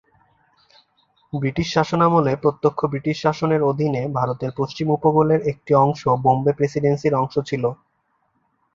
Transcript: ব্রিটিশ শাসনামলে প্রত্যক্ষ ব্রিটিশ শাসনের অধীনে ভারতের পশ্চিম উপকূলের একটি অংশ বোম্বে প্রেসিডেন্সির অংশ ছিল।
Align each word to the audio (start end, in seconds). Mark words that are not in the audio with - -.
ব্রিটিশ 1.33 1.67
শাসনামলে 1.75 2.31
প্রত্যক্ষ 2.43 2.79
ব্রিটিশ 2.91 3.15
শাসনের 3.21 3.61
অধীনে 3.63 4.01
ভারতের 4.17 4.51
পশ্চিম 4.59 4.87
উপকূলের 4.97 5.41
একটি 5.51 5.71
অংশ 5.83 6.01
বোম্বে 6.23 6.51
প্রেসিডেন্সির 6.57 7.13
অংশ 7.21 7.35
ছিল। 7.49 7.63